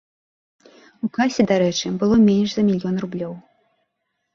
[1.07, 3.33] У касе, дарэчы, было менш за мільён рублёў.